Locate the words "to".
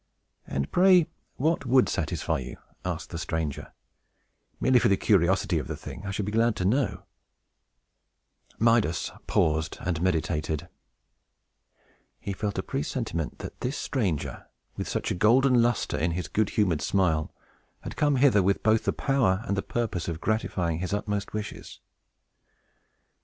6.55-6.65, 8.81-8.87